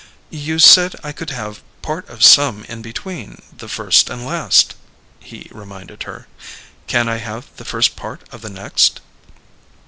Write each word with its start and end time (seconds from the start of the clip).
"You 0.31 0.57
said 0.57 0.95
I 1.03 1.11
could 1.11 1.29
have 1.29 1.61
part 1.83 2.09
of 2.09 2.23
some 2.25 2.63
in 2.63 2.81
between 2.81 3.39
the 3.55 3.67
first 3.69 4.09
and 4.09 4.25
last," 4.25 4.73
he 5.19 5.47
reminded 5.51 6.01
her. 6.09 6.25
"Can 6.87 7.07
I 7.07 7.17
have 7.17 7.49
the 7.57 7.65
first 7.65 7.95
part 7.95 8.23
of 8.31 8.41
the 8.41 8.49
next?" 8.49 8.99